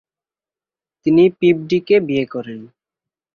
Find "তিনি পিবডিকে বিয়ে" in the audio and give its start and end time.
1.05-2.25